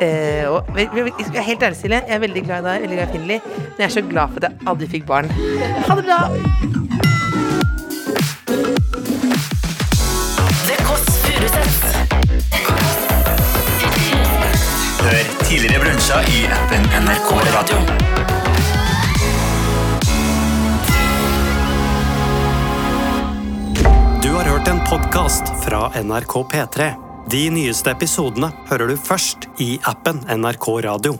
[0.04, 2.68] Eh, og vi- vi- vi- jeg er helt ærlig, Silje, jeg er veldig glad i
[2.68, 3.40] deg, veldig glad i Finli.
[3.46, 5.28] men jeg er så glad for at jeg aldri fikk barn.
[5.30, 7.15] Ha det bra!
[15.48, 17.76] Tidligere brunsja i appen NRK Radio.
[24.22, 26.90] Du har hørt en podkast fra NRK P3.
[27.30, 31.14] De nyeste episodene hører du først i appen NRK Radio.